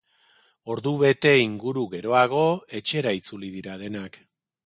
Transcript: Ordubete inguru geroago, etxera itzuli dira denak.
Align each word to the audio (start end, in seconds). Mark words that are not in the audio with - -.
Ordubete 0.75 1.33
inguru 1.41 1.83
geroago, 1.91 2.41
etxera 2.81 3.15
itzuli 3.21 3.53
dira 3.59 3.79
denak. 3.85 4.19